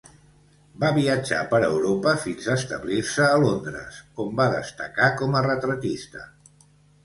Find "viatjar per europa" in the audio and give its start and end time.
0.95-2.15